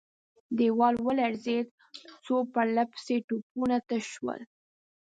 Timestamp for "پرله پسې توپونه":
2.53-3.77